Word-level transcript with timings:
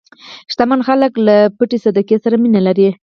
شتمن 0.51 0.79
خلک 0.87 1.13
له 1.27 1.35
پټې 1.57 1.77
صدقې 1.85 2.17
سره 2.25 2.35
مینه 2.43 2.61
لري. 2.67 2.89